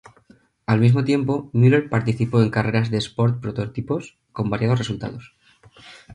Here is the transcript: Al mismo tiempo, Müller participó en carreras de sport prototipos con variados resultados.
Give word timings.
Al 0.65 0.79
mismo 0.79 1.03
tiempo, 1.03 1.51
Müller 1.53 1.87
participó 1.87 2.41
en 2.41 2.49
carreras 2.49 2.89
de 2.89 2.97
sport 2.97 3.39
prototipos 3.39 4.17
con 4.31 4.49
variados 4.49 4.79
resultados. 4.79 5.35